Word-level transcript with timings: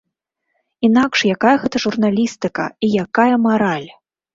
Інакш 0.87 1.19
якая 1.35 1.53
гэта 1.67 1.85
журналістыка 1.85 2.69
і 2.85 2.95
якая 3.07 3.33
мараль?! 3.49 3.89